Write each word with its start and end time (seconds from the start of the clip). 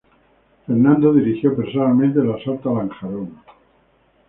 Fernando 0.65 1.13
dirigió 1.13 1.55
personalmente 1.55 2.21
el 2.21 2.31
asalto 2.33 2.71
a 2.75 2.79
Lanjarón. 2.79 3.37